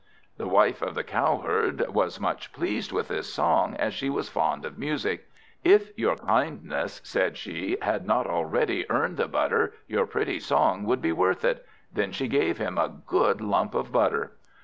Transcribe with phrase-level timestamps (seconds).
[0.37, 4.65] The wife of the Cowherd was much pleased with this song, as she was fond
[4.65, 5.29] of music.
[5.63, 11.03] "If your kindness," said she, "had not already earned the butter, your pretty song would
[11.03, 14.31] be worth it." Then she gave him a good lump of butter.